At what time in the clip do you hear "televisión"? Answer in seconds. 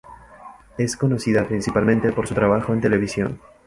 2.81-3.39